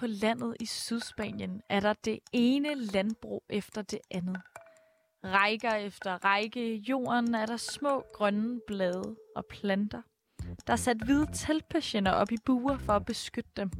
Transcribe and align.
på 0.00 0.06
landet 0.06 0.56
i 0.60 0.66
Sydspanien 0.66 1.62
er 1.68 1.80
der 1.80 1.92
det 1.92 2.18
ene 2.32 2.74
landbrug 2.74 3.44
efter 3.48 3.82
det 3.82 3.98
andet. 4.10 4.40
Rækker 5.24 5.74
efter 5.74 6.24
række 6.24 6.74
i 6.74 6.78
jorden 6.78 7.34
er 7.34 7.46
der 7.46 7.56
små 7.56 8.04
grønne 8.14 8.60
blade 8.66 9.16
og 9.36 9.44
planter. 9.50 10.02
Der 10.66 10.72
er 10.72 10.76
sat 10.76 10.96
hvide 11.04 11.26
teltpatienter 11.34 12.12
op 12.12 12.32
i 12.32 12.36
buer 12.46 12.78
for 12.78 12.92
at 12.92 13.06
beskytte 13.06 13.50
dem. 13.56 13.70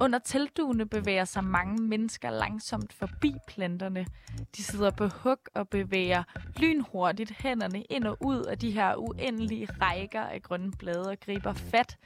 Under 0.00 0.18
teltduene 0.18 0.88
bevæger 0.88 1.24
sig 1.24 1.44
mange 1.44 1.82
mennesker 1.82 2.30
langsomt 2.30 2.92
forbi 2.92 3.34
planterne. 3.48 4.06
De 4.56 4.62
sidder 4.62 4.90
på 4.90 5.06
hug 5.06 5.38
og 5.54 5.68
bevæger 5.68 6.22
lynhurtigt 6.56 7.30
hænderne 7.30 7.82
ind 7.82 8.04
og 8.04 8.16
ud 8.20 8.44
af 8.44 8.58
de 8.58 8.70
her 8.70 8.96
uendelige 8.96 9.68
rækker 9.80 10.22
af 10.22 10.42
grønne 10.42 10.72
blade 10.78 11.08
og 11.10 11.20
griber 11.20 11.52
fat 11.52 11.98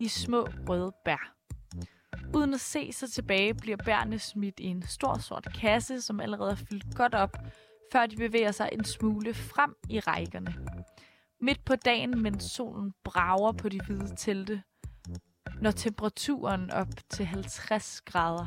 i 0.00 0.08
små 0.08 0.48
røde 0.68 0.92
bær. 1.04 1.37
Uden 2.34 2.54
at 2.54 2.60
se 2.60 2.92
sig 2.92 3.10
tilbage, 3.10 3.54
bliver 3.54 3.76
bærene 3.76 4.18
smidt 4.18 4.60
i 4.60 4.64
en 4.64 4.82
stor 4.82 5.18
sort 5.18 5.48
kasse, 5.60 6.00
som 6.00 6.20
allerede 6.20 6.50
er 6.50 6.54
fyldt 6.70 6.96
godt 6.96 7.14
op, 7.14 7.36
før 7.92 8.06
de 8.06 8.16
bevæger 8.16 8.52
sig 8.52 8.68
en 8.72 8.84
smule 8.84 9.34
frem 9.34 9.74
i 9.88 10.00
rækkerne. 10.00 10.54
Midt 11.40 11.64
på 11.64 11.76
dagen, 11.76 12.22
mens 12.22 12.44
solen 12.44 12.92
brager 13.04 13.52
på 13.52 13.68
de 13.68 13.80
hvide 13.86 14.16
telte, 14.16 14.62
når 15.60 15.70
temperaturen 15.70 16.70
op 16.70 16.88
til 17.10 17.26
50 17.26 18.00
grader. 18.00 18.46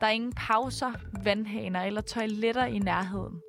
Der 0.00 0.06
er 0.06 0.10
ingen 0.10 0.32
pauser, 0.32 0.92
vandhaner 1.24 1.80
eller 1.82 2.00
toiletter 2.00 2.64
i 2.64 2.78
nærheden. 2.78 3.42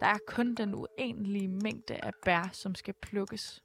Der 0.00 0.06
er 0.06 0.18
kun 0.26 0.54
den 0.54 0.74
uendelige 0.74 1.48
mængde 1.48 1.94
af 1.94 2.12
bær, 2.24 2.50
som 2.52 2.74
skal 2.74 2.94
plukkes. 3.02 3.62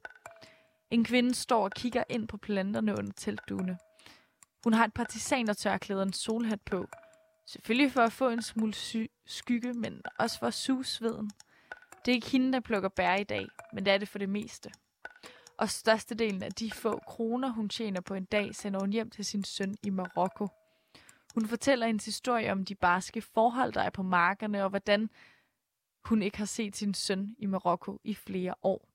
En 0.90 1.04
kvinde 1.04 1.34
står 1.34 1.64
og 1.64 1.70
kigger 1.70 2.04
ind 2.08 2.28
på 2.28 2.36
planterne 2.36 2.92
under 2.98 3.12
teltduene. 3.16 3.78
Hun 4.64 4.72
har 4.72 4.84
et 4.84 4.94
partisanertørklæde 4.94 6.00
og 6.00 6.06
en 6.06 6.12
solhat 6.12 6.60
på. 6.60 6.86
Selvfølgelig 7.46 7.92
for 7.92 8.00
at 8.00 8.12
få 8.12 8.28
en 8.28 8.42
smule 8.42 8.74
sy- 8.74 9.10
skygge, 9.26 9.72
men 9.72 10.02
også 10.18 10.38
for 10.38 10.46
at 10.46 10.54
suge 10.54 10.84
sveden. 10.84 11.30
Det 12.04 12.12
er 12.12 12.14
ikke 12.14 12.30
hende, 12.30 12.52
der 12.52 12.60
plukker 12.60 12.88
bær 12.88 13.14
i 13.14 13.24
dag, 13.24 13.46
men 13.72 13.84
det 13.84 13.92
er 13.92 13.98
det 13.98 14.08
for 14.08 14.18
det 14.18 14.28
meste. 14.28 14.70
Og 15.56 15.70
størstedelen 15.70 16.42
af 16.42 16.52
de 16.52 16.70
få 16.70 16.98
kroner, 17.06 17.48
hun 17.48 17.68
tjener 17.68 18.00
på 18.00 18.14
en 18.14 18.24
dag, 18.24 18.54
sender 18.54 18.80
hun 18.80 18.92
hjem 18.92 19.10
til 19.10 19.24
sin 19.24 19.44
søn 19.44 19.76
i 19.82 19.90
Marokko. 19.90 20.48
Hun 21.34 21.46
fortæller 21.46 21.86
en 21.86 22.00
historie 22.04 22.52
om 22.52 22.64
de 22.64 22.74
barske 22.74 23.22
forhold, 23.22 23.72
der 23.72 23.82
er 23.82 23.90
på 23.90 24.02
markerne, 24.02 24.64
og 24.64 24.70
hvordan 24.70 25.10
hun 26.04 26.22
ikke 26.22 26.38
har 26.38 26.44
set 26.44 26.76
sin 26.76 26.94
søn 26.94 27.34
i 27.38 27.46
Marokko 27.46 28.00
i 28.04 28.14
flere 28.14 28.54
år. 28.62 28.88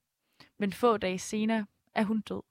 Men 0.58 0.74
få 0.74 0.98
dage 0.98 1.20
senere 1.20 1.66
er 1.96 2.04
hun 2.04 2.22
død. 2.22 2.42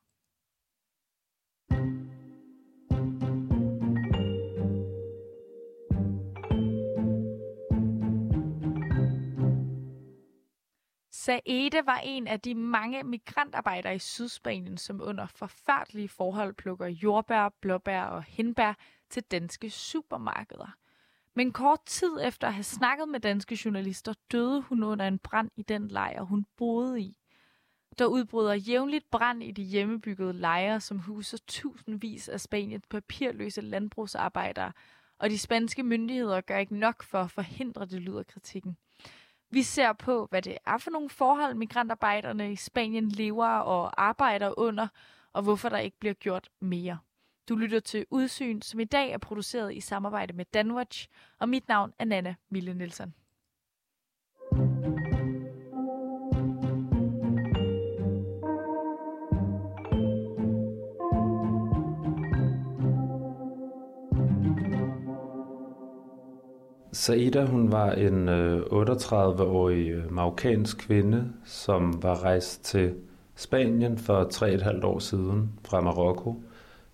Saede 11.24 11.86
var 11.86 12.00
en 12.04 12.26
af 12.26 12.40
de 12.40 12.54
mange 12.54 13.02
migrantarbejdere 13.02 13.94
i 13.94 13.98
Sydspanien, 13.98 14.78
som 14.78 15.00
under 15.02 15.26
forfærdelige 15.26 16.08
forhold 16.08 16.54
plukker 16.54 16.86
jordbær, 16.86 17.48
blåbær 17.60 18.02
og 18.02 18.22
hindbær 18.22 18.74
til 19.10 19.22
danske 19.22 19.70
supermarkeder. 19.70 20.76
Men 21.34 21.52
kort 21.52 21.80
tid 21.86 22.18
efter 22.22 22.46
at 22.46 22.54
have 22.54 22.64
snakket 22.64 23.08
med 23.08 23.20
danske 23.20 23.58
journalister, 23.64 24.14
døde 24.32 24.62
hun 24.62 24.82
under 24.82 25.08
en 25.08 25.18
brand 25.18 25.50
i 25.56 25.62
den 25.62 25.88
lejr, 25.88 26.22
hun 26.22 26.46
boede 26.56 27.00
i. 27.00 27.16
Der 27.98 28.06
udbryder 28.06 28.54
jævnligt 28.54 29.10
brand 29.10 29.42
i 29.42 29.50
de 29.50 29.62
hjemmebyggede 29.62 30.32
lejre, 30.32 30.80
som 30.80 30.98
huser 30.98 31.38
tusindvis 31.46 32.28
af 32.28 32.40
Spaniens 32.40 32.86
papirløse 32.90 33.60
landbrugsarbejdere, 33.60 34.72
og 35.18 35.30
de 35.30 35.38
spanske 35.38 35.82
myndigheder 35.82 36.40
gør 36.40 36.58
ikke 36.58 36.78
nok 36.78 37.02
for 37.02 37.18
at 37.18 37.30
forhindre 37.30 37.86
det, 37.86 38.02
lyder 38.02 38.22
kritikken. 38.22 38.76
Vi 39.54 39.62
ser 39.62 39.92
på, 39.92 40.26
hvad 40.30 40.42
det 40.42 40.58
er 40.66 40.78
for 40.78 40.90
nogle 40.90 41.10
forhold, 41.10 41.54
migrantarbejderne 41.54 42.52
i 42.52 42.56
Spanien 42.56 43.08
lever 43.08 43.46
og 43.46 44.02
arbejder 44.02 44.58
under, 44.58 44.88
og 45.32 45.42
hvorfor 45.42 45.68
der 45.68 45.78
ikke 45.78 45.98
bliver 45.98 46.14
gjort 46.14 46.48
mere. 46.60 46.98
Du 47.48 47.56
lytter 47.56 47.80
til 47.80 48.06
Udsyn, 48.10 48.60
som 48.60 48.80
i 48.80 48.84
dag 48.84 49.10
er 49.10 49.18
produceret 49.18 49.74
i 49.74 49.80
samarbejde 49.80 50.32
med 50.32 50.44
Danwatch, 50.44 51.08
og 51.38 51.48
mit 51.48 51.68
navn 51.68 51.92
er 51.98 52.04
Nana 52.04 52.34
Mille 52.50 52.74
Nielsen. 52.74 53.14
Saida, 66.94 67.44
hun 67.44 67.72
var 67.72 67.92
en 67.92 68.28
øh, 68.28 68.62
38-årig 68.62 69.90
øh, 69.90 70.12
marokkansk 70.12 70.78
kvinde, 70.78 71.32
som 71.44 72.02
var 72.02 72.24
rejst 72.24 72.64
til 72.64 72.94
Spanien 73.34 73.98
for 73.98 74.24
3,5 74.80 74.86
år 74.86 74.98
siden 74.98 75.58
fra 75.64 75.80
Marokko 75.80 76.42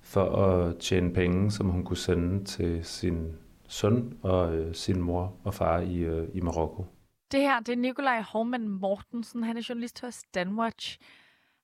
for 0.01 0.25
at 0.25 0.79
tjene 0.79 1.13
penge, 1.13 1.51
som 1.51 1.69
hun 1.69 1.85
kunne 1.85 1.97
sende 1.97 2.45
til 2.45 2.85
sin 2.85 3.33
søn 3.69 4.19
og 4.23 4.55
øh, 4.55 4.75
sin 4.75 5.01
mor 5.01 5.33
og 5.45 5.55
far 5.55 5.81
i, 5.81 5.97
øh, 5.97 6.29
i 6.35 6.41
Marokko. 6.41 6.87
Det 7.33 7.41
her, 7.41 7.61
det 7.61 7.73
er 7.73 7.77
Nikolaj 7.77 8.23
Hormann 8.23 8.69
Mortensen. 8.69 9.43
Han 9.43 9.57
er 9.57 9.67
journalist 9.69 10.01
hos 10.01 10.23
Danwatch. 10.35 10.99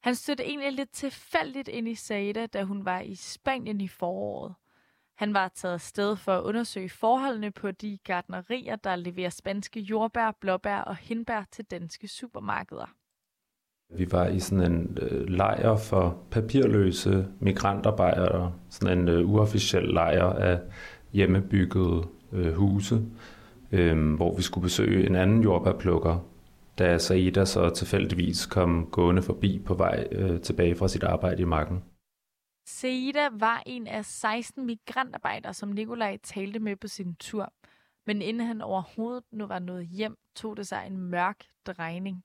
Han 0.01 0.15
stødte 0.15 0.45
egentlig 0.45 0.73
lidt 0.73 0.91
tilfældigt 0.91 1.69
ind 1.69 1.89
i 1.89 1.95
Saida, 1.95 2.47
da 2.47 2.63
hun 2.63 2.85
var 2.85 3.01
i 3.01 3.15
Spanien 3.15 3.81
i 3.81 3.89
foråret. 3.89 4.55
Han 5.17 5.35
var 5.35 5.49
taget 5.55 5.81
sted 5.81 6.17
for 6.17 6.33
at 6.33 6.43
undersøge 6.43 6.89
forholdene 6.89 7.51
på 7.51 7.71
de 7.71 7.99
gardnerier, 8.05 8.77
der 8.77 8.97
leverer 8.97 9.31
spanske 9.31 9.81
jordbær, 9.81 10.37
blåbær 10.41 10.79
og 10.79 10.97
hindbær 10.97 11.45
til 11.53 11.65
danske 11.65 12.09
supermarkeder. 12.09 12.95
Vi 13.95 14.07
var 14.13 14.27
i 14.27 14.41
sådan 14.41 14.73
en 14.73 14.99
øh, 15.03 15.29
lejr 15.29 15.77
for 15.77 16.19
papirløse 16.31 17.27
migrantarbejdere, 17.41 18.53
sådan 18.71 18.99
en 18.99 19.09
øh, 19.09 19.31
uofficiel 19.31 19.85
lejr 19.85 20.25
af 20.25 20.61
hjemmebyggede 21.13 22.03
øh, 22.33 22.53
huse, 22.53 23.03
øh, 23.73 24.15
hvor 24.15 24.37
vi 24.37 24.43
skulle 24.43 24.63
besøge 24.63 25.07
en 25.07 25.17
anden 25.17 25.43
jordbærplukker, 25.43 26.27
da 26.79 26.99
Saida 26.99 27.45
så 27.45 27.71
tilfældigvis 27.71 28.47
kom 28.47 28.89
gående 28.91 29.23
forbi 29.23 29.63
på 29.67 29.75
vej 29.75 30.09
øh, 30.13 30.41
tilbage 30.41 30.75
fra 30.75 30.89
sit 30.89 31.03
arbejde 31.03 31.43
i 31.43 31.45
marken. 31.45 31.83
Seida 32.69 33.29
var 33.33 33.63
en 33.67 33.87
af 33.87 34.05
16 34.05 34.67
migrantarbejdere, 34.67 35.55
som 35.55 35.69
Nikolaj 35.69 36.17
talte 36.17 36.59
med 36.59 36.77
på 36.77 36.89
sin 36.89 37.15
tur. 37.15 37.53
Men 38.07 38.23
inden 38.23 38.47
han 38.47 38.61
overhovedet 38.61 39.25
nu 39.31 39.47
var 39.47 39.59
nået 39.59 39.87
hjem, 39.87 40.19
tog 40.35 40.57
det 40.57 40.67
sig 40.67 40.87
en 40.87 40.99
mørk 40.99 41.45
drejning. 41.67 42.25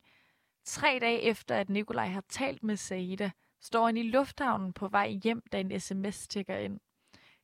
Tre 0.66 0.98
dage 1.02 1.22
efter, 1.22 1.56
at 1.56 1.70
Nikolaj 1.70 2.08
har 2.08 2.24
talt 2.30 2.64
med 2.64 2.78
Saida, 2.78 3.32
står 3.62 3.86
han 3.86 3.98
i 3.98 4.04
lufthavnen 4.04 4.74
på 4.74 4.88
vej 4.88 5.10
hjem, 5.24 5.44
da 5.52 5.60
en 5.60 5.80
sms 5.80 6.28
tjekker 6.28 6.58
ind. 6.58 6.80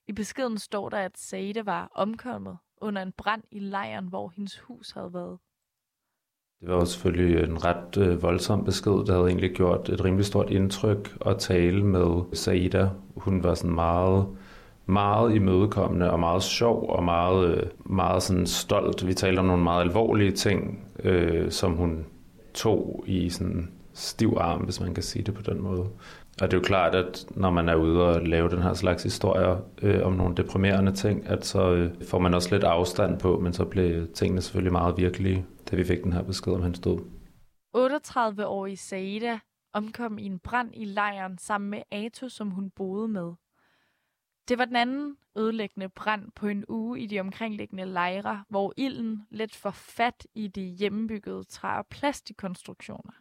I 0.07 0.11
beskeden 0.13 0.57
står 0.57 0.89
der, 0.89 0.99
at 0.99 1.17
Saida 1.17 1.61
var 1.61 1.87
omkommet 1.91 2.57
under 2.77 3.01
en 3.01 3.11
brand 3.11 3.43
i 3.51 3.59
lejren, 3.59 4.07
hvor 4.07 4.29
hendes 4.29 4.59
hus 4.59 4.91
havde 4.91 5.13
været. 5.13 5.39
Det 6.61 6.69
var 6.69 6.85
selvfølgelig 6.85 7.43
en 7.43 7.65
ret 7.65 7.97
øh, 7.97 8.23
voldsom 8.23 8.65
besked, 8.65 8.91
der 8.91 9.13
havde 9.13 9.27
egentlig 9.27 9.51
gjort 9.51 9.89
et 9.89 10.05
rimelig 10.05 10.25
stort 10.25 10.49
indtryk 10.49 11.17
at 11.25 11.37
tale 11.37 11.83
med 11.83 12.21
Saida. 12.33 12.89
Hun 13.15 13.43
var 13.43 13.53
sådan 13.53 13.75
meget, 13.75 14.25
meget 14.85 15.35
imødekommende 15.35 16.11
og 16.11 16.19
meget 16.19 16.43
sjov 16.43 16.89
og 16.89 17.03
meget, 17.03 17.49
øh, 17.49 17.63
meget 17.85 18.23
sådan 18.23 18.47
stolt. 18.47 19.07
Vi 19.07 19.13
talte 19.13 19.39
om 19.39 19.45
nogle 19.45 19.63
meget 19.63 19.81
alvorlige 19.81 20.31
ting, 20.31 20.79
øh, 21.03 21.51
som 21.51 21.73
hun 21.73 22.05
tog 22.53 23.03
i 23.07 23.29
sådan 23.29 23.71
stiv 23.93 24.37
arm, 24.39 24.61
hvis 24.61 24.81
man 24.81 24.93
kan 24.93 25.03
sige 25.03 25.23
det 25.23 25.33
på 25.33 25.41
den 25.41 25.61
måde. 25.61 25.85
Og 26.41 26.51
det 26.51 26.53
er 26.53 26.57
jo 26.57 26.63
klart, 26.63 26.95
at 26.95 27.25
når 27.31 27.51
man 27.51 27.69
er 27.69 27.75
ude 27.75 28.03
og 28.03 28.21
lave 28.21 28.49
den 28.49 28.61
her 28.61 28.73
slags 28.73 29.03
historier 29.03 29.55
øh, 29.81 30.05
om 30.05 30.13
nogle 30.13 30.35
deprimerende 30.35 30.91
ting, 30.91 31.23
at 31.27 31.45
så 31.45 31.73
øh, 31.73 31.91
får 32.07 32.19
man 32.19 32.33
også 32.33 32.49
lidt 32.51 32.63
afstand 32.63 33.19
på, 33.19 33.39
men 33.39 33.53
så 33.53 33.65
bliver 33.65 34.05
tingene 34.13 34.41
selvfølgelig 34.41 34.71
meget 34.71 34.97
virkelige, 34.97 35.45
da 35.71 35.75
vi 35.75 35.83
fik 35.83 36.03
den 36.03 36.13
her 36.13 36.23
besked 36.23 36.53
om 36.53 36.61
hans 36.61 36.79
død. 36.79 36.97
38-årige 37.75 38.77
Saida 38.77 39.39
omkom 39.73 40.17
i 40.17 40.25
en 40.25 40.39
brand 40.39 40.71
i 40.75 40.85
lejren 40.85 41.37
sammen 41.37 41.69
med 41.69 41.81
Ato, 41.91 42.29
som 42.29 42.51
hun 42.51 42.69
boede 42.69 43.07
med. 43.07 43.33
Det 44.47 44.57
var 44.57 44.65
den 44.65 44.75
anden 44.75 45.17
ødelæggende 45.37 45.89
brand 45.89 46.31
på 46.35 46.47
en 46.47 46.65
uge 46.67 46.99
i 46.99 47.05
de 47.05 47.19
omkringliggende 47.19 47.85
lejre, 47.85 48.43
hvor 48.49 48.73
ilden 48.77 49.27
let 49.29 49.55
får 49.55 49.71
fat 49.71 50.27
i 50.35 50.47
de 50.47 50.61
hjemmebyggede 50.61 51.43
træ- 51.43 51.77
og 51.77 51.87
plastikkonstruktioner. 51.87 53.13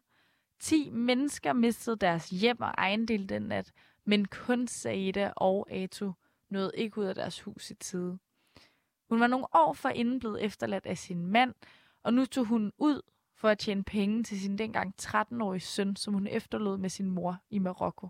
10 0.61 0.91
mennesker 0.91 1.53
mistede 1.53 1.97
deres 1.97 2.31
hjem 2.31 2.61
og 2.61 2.71
ejendel 2.79 3.29
den 3.29 3.43
nat, 3.43 3.73
men 4.05 4.25
kun 4.25 4.69
Saida 4.69 5.33
og 5.37 5.71
Ato 5.71 6.13
nåede 6.51 6.73
ikke 6.75 6.99
ud 6.99 7.05
af 7.05 7.15
deres 7.15 7.41
hus 7.41 7.71
i 7.71 7.75
tide. 7.75 8.19
Hun 9.09 9.21
var 9.21 9.27
nogle 9.27 9.47
år 9.55 9.73
forinden 9.73 10.19
blevet 10.19 10.45
efterladt 10.45 10.87
af 10.87 10.99
sin 10.99 11.27
mand, 11.27 11.55
og 12.07 12.15
nu 12.15 12.27
tog 12.27 12.45
hun 12.45 12.73
ud 12.79 13.01
for 13.41 13.49
at 13.49 13.59
tjene 13.59 13.83
penge 13.83 14.23
til 14.23 14.41
sin 14.41 14.59
dengang 14.59 14.95
13-årige 15.03 15.61
søn, 15.61 15.97
som 15.97 16.15
hun 16.15 16.27
efterlod 16.27 16.79
med 16.79 16.91
sin 16.91 17.11
mor 17.11 17.37
i 17.51 17.59
Marokko. 17.59 18.09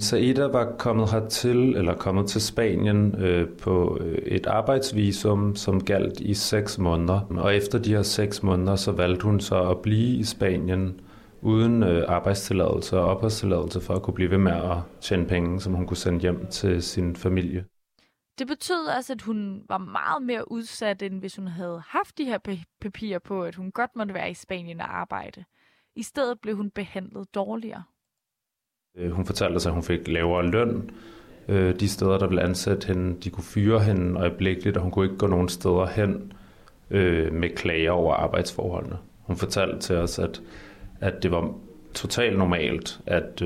Saida 0.00 0.46
var 0.46 0.76
kommet 0.78 1.10
hertil, 1.10 1.76
eller 1.76 1.94
kommet 1.96 2.26
til 2.26 2.40
Spanien 2.40 3.14
øh, 3.14 3.48
på 3.58 3.98
øh, 4.00 4.18
et 4.18 4.46
arbejdsvisum, 4.46 5.56
som 5.56 5.84
galt 5.84 6.20
i 6.20 6.34
6 6.34 6.78
måneder. 6.78 7.20
Og 7.20 7.56
efter 7.56 7.78
de 7.78 7.94
her 7.94 8.02
6 8.02 8.42
måneder, 8.42 8.76
så 8.76 8.92
valgte 8.92 9.24
hun 9.24 9.40
så 9.40 9.70
at 9.70 9.82
blive 9.82 10.18
i 10.18 10.24
Spanien 10.24 11.00
uden 11.42 11.82
øh, 11.82 12.04
arbejdstilladelse 12.08 12.98
og 12.98 13.04
opholdstilladelse 13.04 13.80
for 13.80 13.94
at 13.94 14.02
kunne 14.02 14.14
blive 14.14 14.30
ved 14.30 14.38
med 14.38 14.52
at 14.52 14.76
tjene 15.00 15.26
penge, 15.26 15.60
som 15.60 15.74
hun 15.74 15.86
kunne 15.86 15.96
sende 15.96 16.20
hjem 16.20 16.46
til 16.46 16.82
sin 16.82 17.16
familie. 17.16 17.64
Det 18.38 18.46
betød 18.46 18.88
altså, 18.88 19.12
at 19.12 19.22
hun 19.22 19.64
var 19.68 19.78
meget 19.78 20.22
mere 20.22 20.52
udsat, 20.52 21.02
end 21.02 21.20
hvis 21.20 21.36
hun 21.36 21.48
havde 21.48 21.82
haft 21.86 22.18
de 22.18 22.24
her 22.24 22.38
papirer 22.80 23.18
på, 23.18 23.44
at 23.44 23.54
hun 23.54 23.70
godt 23.70 23.96
måtte 23.96 24.14
være 24.14 24.30
i 24.30 24.34
Spanien 24.34 24.80
og 24.80 25.00
arbejde. 25.00 25.44
I 25.96 26.02
stedet 26.02 26.40
blev 26.40 26.56
hun 26.56 26.70
behandlet 26.70 27.34
dårligere. 27.34 27.82
Øh, 28.96 29.10
hun 29.10 29.26
fortalte 29.26 29.60
sig, 29.60 29.70
at 29.70 29.74
hun 29.74 29.82
fik 29.82 30.08
lavere 30.08 30.46
løn. 30.46 30.90
Øh, 31.48 31.80
de 31.80 31.88
steder, 31.88 32.18
der 32.18 32.26
ville 32.26 32.42
ansætte 32.42 32.86
hende, 32.86 33.20
de 33.20 33.30
kunne 33.30 33.44
fyre 33.44 33.80
hende 33.80 34.20
øjeblikkeligt, 34.20 34.76
og 34.76 34.82
hun 34.82 34.92
kunne 34.92 35.04
ikke 35.06 35.18
gå 35.18 35.26
nogen 35.26 35.48
steder 35.48 35.86
hen 35.86 36.32
øh, 36.90 37.32
med 37.32 37.50
klager 37.50 37.90
over 37.90 38.14
arbejdsforholdene. 38.14 38.98
Hun 39.22 39.36
fortalte 39.36 39.78
til 39.78 39.96
os, 39.96 40.18
at, 40.18 40.42
at 41.00 41.22
det 41.22 41.30
var 41.30 41.54
totalt 41.94 42.38
normalt, 42.38 43.00
at, 43.06 43.42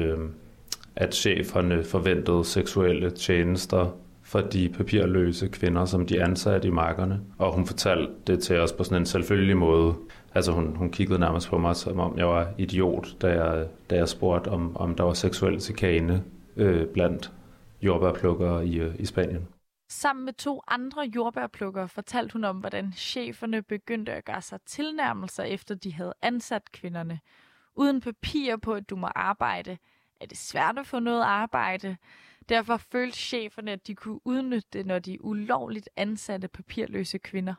at 0.96 1.14
cheferne 1.14 1.84
forventede 1.84 2.44
seksuelle 2.44 3.10
tjenester 3.10 3.90
for 4.28 4.40
de 4.40 4.68
papirløse 4.68 5.48
kvinder, 5.48 5.84
som 5.84 6.06
de 6.06 6.22
ansatte 6.22 6.68
i 6.68 6.70
markerne. 6.70 7.20
Og 7.38 7.52
hun 7.54 7.66
fortalte 7.66 8.12
det 8.26 8.42
til 8.42 8.60
os 8.60 8.72
på 8.72 8.84
sådan 8.84 9.02
en 9.02 9.06
selvfølgelig 9.06 9.56
måde. 9.56 9.94
Altså 10.34 10.52
hun, 10.52 10.76
hun 10.76 10.90
kiggede 10.90 11.18
nærmest 11.18 11.48
på 11.48 11.58
mig, 11.58 11.76
som 11.76 12.00
om 12.00 12.18
jeg 12.18 12.26
var 12.26 12.48
idiot, 12.58 13.22
da 13.22 13.44
jeg, 13.44 13.66
da 13.90 13.96
jeg 13.96 14.08
spurgte, 14.08 14.48
om, 14.48 14.76
om 14.76 14.94
der 14.94 15.04
var 15.04 15.12
seksuel 15.12 15.60
chikane 15.60 16.24
øh, 16.56 16.86
blandt 16.86 17.32
jordbærplukkere 17.82 18.66
i, 18.66 18.80
øh, 18.80 18.94
i 18.98 19.06
Spanien. 19.06 19.48
Sammen 19.90 20.24
med 20.24 20.32
to 20.32 20.62
andre 20.68 21.10
jordbærplukkere 21.14 21.88
fortalte 21.88 22.32
hun 22.32 22.44
om, 22.44 22.56
hvordan 22.56 22.92
cheferne 22.92 23.62
begyndte 23.62 24.12
at 24.12 24.24
gøre 24.24 24.42
sig 24.42 24.58
tilnærmelser, 24.66 25.42
efter 25.42 25.74
de 25.74 25.92
havde 25.92 26.14
ansat 26.22 26.72
kvinderne. 26.72 27.20
Uden 27.74 28.00
papir 28.00 28.56
på, 28.56 28.72
at 28.72 28.90
du 28.90 28.96
må 28.96 29.06
arbejde, 29.06 29.78
er 30.20 30.26
det 30.26 30.38
svært 30.38 30.78
at 30.78 30.86
få 30.86 30.98
noget 30.98 31.22
arbejde. 31.22 31.96
Derfor 32.48 32.76
følte 32.76 33.16
cheferne, 33.16 33.72
at 33.72 33.86
de 33.86 33.94
kunne 33.94 34.20
udnytte 34.24 34.68
det, 34.72 34.86
når 34.86 34.98
de 34.98 35.24
ulovligt 35.24 35.88
ansatte 35.96 36.48
papirløse 36.48 37.18
kvinder. 37.18 37.54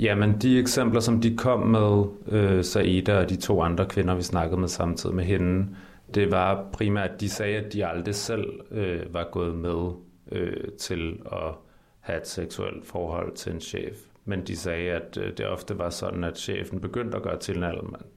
Jamen, 0.00 0.40
de 0.40 0.58
eksempler, 0.58 1.00
som 1.00 1.20
de 1.20 1.36
kom 1.36 1.66
med, 1.66 2.04
øh, 2.26 2.64
Saida 2.64 3.18
og 3.18 3.30
de 3.30 3.36
to 3.36 3.62
andre 3.62 3.86
kvinder, 3.86 4.14
vi 4.14 4.22
snakkede 4.22 4.60
med 4.60 4.68
samtidig 4.68 5.16
med 5.16 5.24
hende, 5.24 5.76
det 6.14 6.30
var 6.30 6.70
primært, 6.72 7.10
at 7.10 7.20
de 7.20 7.28
sagde, 7.28 7.56
at 7.56 7.72
de 7.72 7.86
aldrig 7.86 8.14
selv 8.14 8.60
øh, 8.70 9.14
var 9.14 9.28
gået 9.32 9.54
med 9.54 9.90
øh, 10.32 10.68
til 10.78 11.22
at 11.32 11.54
have 12.00 12.20
et 12.20 12.26
seksuelt 12.26 12.86
forhold 12.86 13.36
til 13.36 13.52
en 13.52 13.60
chef. 13.60 13.96
Men 14.24 14.46
de 14.46 14.56
sagde, 14.56 14.90
at 14.90 15.18
øh, 15.20 15.36
det 15.36 15.46
ofte 15.46 15.78
var 15.78 15.90
sådan, 15.90 16.24
at 16.24 16.38
chefen 16.38 16.80
begyndte 16.80 17.16
at 17.16 17.22
gøre 17.22 17.38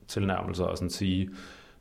tilnærmelser 0.08 0.64
og 0.64 0.78
sådan 0.78 0.90
sige, 0.90 1.30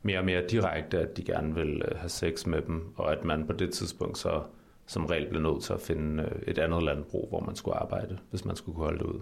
mere 0.01 0.19
og 0.19 0.25
mere 0.25 0.47
direkte, 0.47 0.99
at 0.99 1.17
de 1.17 1.23
gerne 1.23 1.55
vil 1.55 1.81
øh, 1.81 1.97
have 1.97 2.09
sex 2.09 2.45
med 2.45 2.61
dem, 2.61 2.93
og 2.97 3.11
at 3.11 3.23
man 3.23 3.47
på 3.47 3.53
det 3.53 3.73
tidspunkt 3.73 4.17
så 4.17 4.43
som 4.87 5.05
regel 5.05 5.29
blev 5.29 5.41
nødt 5.41 5.63
til 5.63 5.73
at 5.73 5.81
finde 5.81 6.23
øh, 6.23 6.41
et 6.47 6.57
andet 6.57 6.83
landbrug, 6.83 7.29
hvor 7.29 7.39
man 7.39 7.55
skulle 7.55 7.77
arbejde, 7.77 8.19
hvis 8.29 8.45
man 8.45 8.55
skulle 8.55 8.75
kunne 8.75 8.85
holde 8.85 8.99
det 8.99 9.05
ud. 9.05 9.21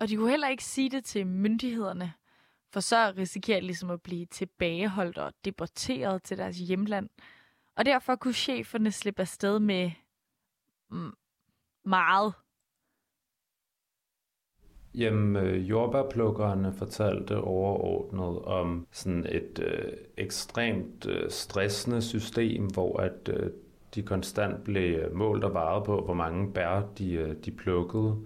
Og 0.00 0.08
de 0.08 0.16
kunne 0.16 0.30
heller 0.30 0.48
ikke 0.48 0.64
sige 0.64 0.90
det 0.90 1.04
til 1.04 1.26
myndighederne, 1.26 2.12
for 2.72 2.80
så 2.80 3.12
risikerer 3.16 3.60
de 3.60 3.66
ligesom 3.66 3.90
at 3.90 4.02
blive 4.02 4.26
tilbageholdt 4.26 5.18
og 5.18 5.32
deporteret 5.44 6.22
til 6.22 6.38
deres 6.38 6.58
hjemland. 6.58 7.08
Og 7.76 7.84
derfor 7.84 8.16
kunne 8.16 8.34
cheferne 8.34 8.92
slippe 8.92 9.22
afsted 9.22 9.58
med 9.58 9.90
mm, 10.90 11.12
meget 11.84 12.34
Jamen, 14.96 15.36
øh, 15.36 15.70
jordbærplukkerne 15.70 16.72
fortalte 16.72 17.40
overordnet 17.40 18.42
om 18.42 18.86
sådan 18.92 19.26
et 19.28 19.62
øh, 19.62 19.92
ekstremt 20.16 21.06
øh, 21.06 21.30
stressende 21.30 22.02
system, 22.02 22.66
hvor 22.66 23.00
at 23.00 23.28
øh, 23.28 23.50
de 23.94 24.02
konstant 24.02 24.64
blev 24.64 24.98
øh, 24.98 25.16
målt 25.16 25.44
og 25.44 25.54
varet 25.54 25.84
på, 25.84 26.00
hvor 26.04 26.14
mange 26.14 26.52
bær 26.52 26.80
de, 26.98 27.12
øh, 27.12 27.34
de 27.44 27.50
plukkede. 27.50 28.16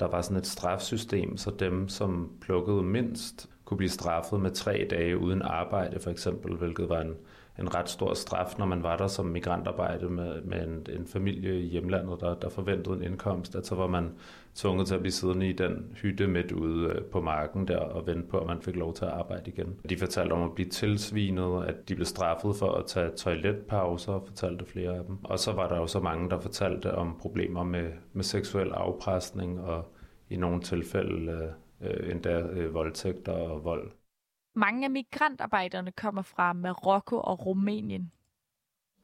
Der 0.00 0.06
var 0.06 0.22
sådan 0.22 0.36
et 0.36 0.46
strafsystem, 0.46 1.36
så 1.36 1.50
dem, 1.50 1.88
som 1.88 2.32
plukkede 2.40 2.82
mindst, 2.82 3.50
kunne 3.64 3.78
blive 3.78 3.90
straffet 3.90 4.40
med 4.40 4.50
tre 4.50 4.86
dage 4.90 5.18
uden 5.18 5.42
arbejde, 5.42 6.00
for 6.00 6.10
eksempel, 6.10 6.56
hvilket 6.56 6.88
var 6.88 7.00
en, 7.00 7.14
en 7.58 7.74
ret 7.74 7.88
stor 7.88 8.14
straf, 8.14 8.58
når 8.58 8.66
man 8.66 8.82
var 8.82 8.96
der 8.96 9.06
som 9.06 9.26
migrantarbejde 9.26 10.08
med, 10.08 10.42
med 10.42 10.62
en, 10.62 10.86
en 10.98 11.06
familie 11.06 11.60
i 11.60 11.66
hjemlandet, 11.66 12.20
der, 12.20 12.34
der 12.34 12.48
forventede 12.48 12.96
en 12.96 13.02
indkomst, 13.02 13.54
at 13.54 13.66
så 13.66 13.74
var 13.74 13.86
man 13.86 14.10
tvunget 14.54 14.86
til 14.86 14.94
at 14.94 15.00
blive 15.00 15.12
siddende 15.12 15.48
i 15.48 15.52
den 15.52 15.92
hytte 16.02 16.26
midt 16.26 16.52
ude 16.52 16.88
øh, 16.88 17.04
på 17.04 17.20
marken 17.20 17.68
der 17.68 17.78
og 17.78 18.06
vente 18.06 18.28
på, 18.28 18.38
at 18.38 18.46
man 18.46 18.62
fik 18.62 18.76
lov 18.76 18.94
til 18.94 19.04
at 19.04 19.10
arbejde 19.10 19.50
igen. 19.50 19.80
De 19.88 19.96
fortalte 19.96 20.32
om 20.32 20.42
at 20.42 20.54
blive 20.54 20.68
tilsvinet, 20.68 21.64
at 21.66 21.88
de 21.88 21.94
blev 21.94 22.06
straffet 22.06 22.56
for 22.56 22.72
at 22.72 22.86
tage 22.86 23.10
toiletpauser, 23.10 24.20
fortalte 24.26 24.64
flere 24.64 24.96
af 24.96 25.04
dem. 25.04 25.24
Og 25.24 25.38
så 25.38 25.52
var 25.52 25.68
der 25.68 25.76
jo 25.76 25.86
så 25.86 26.00
mange, 26.00 26.30
der 26.30 26.40
fortalte 26.40 26.94
om 26.94 27.16
problemer 27.20 27.64
med, 27.64 27.92
med 28.12 28.24
seksuel 28.24 28.70
afpresning 28.70 29.60
og 29.60 29.92
i 30.30 30.36
nogle 30.36 30.60
tilfælde 30.60 31.32
øh, 31.80 31.90
øh 31.90 32.12
endda 32.12 32.40
øh, 32.40 32.74
voldtægter 32.74 33.32
og 33.32 33.64
vold. 33.64 33.90
Mange 34.54 34.84
af 34.84 34.90
migrantarbejderne 34.90 35.92
kommer 35.92 36.22
fra 36.22 36.52
Marokko 36.52 37.20
og 37.20 37.46
Rumænien. 37.46 38.12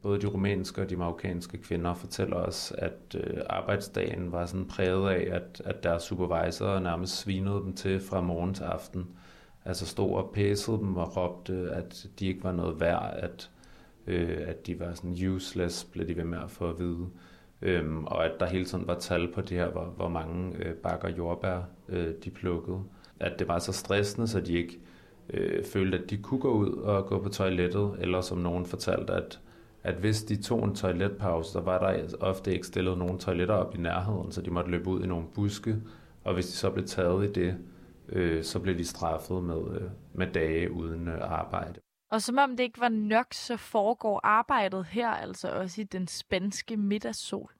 Både 0.03 0.21
de 0.21 0.27
rumænske 0.27 0.83
og 0.83 0.91
de 0.91 0.97
marokkanske 0.97 1.59
kvinder 1.59 1.95
fortæller 1.95 2.37
os, 2.37 2.73
at 2.79 3.17
øh, 3.25 3.41
arbejdsdagen 3.51 4.33
var 4.33 4.47
sådan 4.47 4.69
præget 4.69 5.11
af, 5.11 5.35
at, 5.37 5.63
at 5.65 5.83
deres 5.83 6.03
supervisor 6.03 6.79
nærmest 6.79 7.17
svinede 7.17 7.55
dem 7.55 7.73
til 7.73 8.01
fra 8.01 8.21
morgen 8.21 8.55
til 8.55 8.65
aften. 8.65 9.07
Altså 9.65 9.87
stod 9.87 10.15
og 10.15 10.31
pæsede 10.35 10.79
dem 10.79 10.97
og 10.97 11.17
råbte, 11.17 11.71
at 11.73 12.07
de 12.19 12.27
ikke 12.27 12.45
var 12.45 12.53
noget 12.53 12.81
værd, 12.81 13.15
at, 13.17 13.51
øh, 14.07 14.49
at 14.49 14.67
de 14.67 14.81
var 14.81 14.95
sådan 14.95 15.29
useless, 15.29 15.85
blev 15.85 16.09
de 16.09 16.17
ved 16.17 16.25
med 16.25 16.39
at 16.39 16.51
få 16.51 16.71
at 16.71 16.79
vide. 16.79 17.09
Øhm, 17.63 18.05
og 18.05 18.25
at 18.25 18.41
der 18.41 18.47
hele 18.47 18.65
tiden 18.65 18.87
var 18.87 18.99
tal 18.99 19.33
på 19.33 19.41
det 19.41 19.57
her, 19.57 19.69
hvor, 19.69 19.85
hvor 19.85 20.09
mange 20.09 20.57
øh, 20.57 20.75
bakker 20.75 21.09
jordbær 21.09 21.61
øh, 21.89 22.15
de 22.25 22.31
plukkede. 22.31 22.83
At 23.21 23.39
det 23.39 23.49
var 23.49 23.59
så 23.59 23.73
stressende, 23.73 24.29
så 24.29 24.41
de 24.41 24.53
ikke 24.53 24.81
øh, 25.31 25.65
følte, 25.65 25.99
at 25.99 26.11
de 26.11 26.17
kunne 26.17 26.41
gå 26.41 26.53
ud 26.53 26.73
og 26.73 27.07
gå 27.07 27.23
på 27.23 27.29
toilettet, 27.29 27.97
eller 27.99 28.21
som 28.21 28.39
nogen 28.39 28.67
fortalte, 28.67 29.13
at, 29.13 29.41
at 29.83 29.95
hvis 29.95 30.23
de 30.23 30.43
tog 30.43 30.65
en 30.65 30.75
toiletpause, 30.75 31.53
så 31.53 31.61
var 31.61 31.79
der 31.79 32.17
ofte 32.21 32.53
ikke 32.53 32.67
stillet 32.67 32.99
nogen 32.99 33.19
toiletter 33.19 33.55
op 33.55 33.75
i 33.75 33.79
nærheden, 33.79 34.33
så 34.33 34.43
de 34.43 34.51
måtte 34.51 34.71
løbe 34.71 34.91
ud 34.91 35.03
i 35.03 35.07
nogle 35.07 35.27
buske, 35.35 35.77
og 36.25 36.35
hvis 36.35 36.47
de 36.47 36.53
så 36.53 36.71
blev 36.71 36.87
taget 36.87 37.29
i 37.29 37.33
det, 37.33 37.59
øh, 38.09 38.45
så 38.45 38.61
blev 38.61 38.79
de 38.79 38.85
straffet 38.85 39.45
med, 39.45 39.81
øh, 39.81 39.91
med 40.15 40.27
dage 40.27 40.73
uden 40.73 41.09
øh, 41.09 41.19
arbejde. 41.21 41.81
Og 42.11 42.23
som 42.23 42.39
om 42.39 42.57
det 42.57 42.61
ikke 42.61 42.81
var 42.81 42.89
nok, 42.89 43.27
så 43.33 43.57
foregår 43.57 44.21
arbejdet 44.25 44.85
her 44.85 45.09
altså 45.09 45.51
også 45.51 45.81
i 45.81 45.85
den 45.85 46.07
spanske 46.07 46.77
middagssol. 46.77 47.53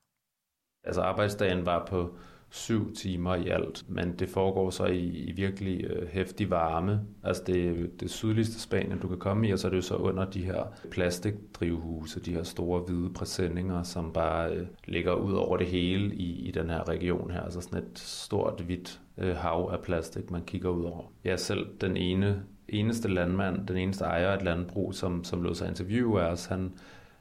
Altså 0.85 1.03
arbejdsdagen 1.03 1.67
var 1.67 1.87
på 1.87 2.15
syv 2.51 2.95
timer 2.95 3.35
i 3.35 3.49
alt, 3.49 3.85
men 3.89 4.13
det 4.19 4.29
foregår 4.29 4.71
så 4.71 4.85
i, 4.85 5.07
i 5.07 5.33
virkelig 5.33 5.85
øh, 5.85 6.09
hæftig 6.09 6.51
varme. 6.51 7.01
Altså 7.23 7.43
det 7.47 7.91
det 8.01 8.11
sydligste 8.11 8.61
Spanien, 8.61 8.99
du 8.99 9.09
kan 9.09 9.19
komme 9.19 9.49
i, 9.49 9.53
og 9.53 9.59
så 9.59 9.67
er 9.67 9.71
det 9.71 9.77
jo 9.77 9.83
så 9.83 9.95
under 9.97 10.25
de 10.25 10.45
her 10.45 10.63
plastikdrivhuse, 10.91 12.21
de 12.21 12.33
her 12.33 12.43
store 12.43 12.81
hvide 12.81 13.11
præsendinger, 13.11 13.83
som 13.83 14.13
bare 14.13 14.51
øh, 14.51 14.67
ligger 14.85 15.13
ud 15.13 15.33
over 15.33 15.57
det 15.57 15.67
hele 15.67 16.15
i, 16.15 16.49
i 16.49 16.51
den 16.51 16.71
her 16.71 16.89
region 16.89 17.31
her. 17.31 17.41
Altså 17.41 17.61
sådan 17.61 17.79
et 17.79 17.99
stort, 17.99 18.61
hvidt 18.67 19.01
øh, 19.19 19.37
hav 19.37 19.71
af 19.73 19.81
plastik, 19.81 20.31
man 20.31 20.43
kigger 20.47 20.69
ud 20.69 20.85
over. 20.85 21.13
Ja, 21.25 21.37
selv 21.37 21.67
den 21.81 21.97
ene 21.97 22.43
eneste 22.69 23.09
landmand, 23.09 23.67
den 23.67 23.77
eneste 23.77 24.05
ejer 24.05 24.29
af 24.29 24.37
et 24.37 24.43
landbrug, 24.43 24.95
som, 24.95 25.25
som 25.25 25.43
lod 25.43 25.55
sig 25.55 25.69
interviewe 25.69 26.23
af 26.23 26.31
os, 26.31 26.47
han, 26.47 26.73